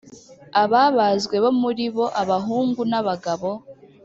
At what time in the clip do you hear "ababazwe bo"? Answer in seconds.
0.61-1.51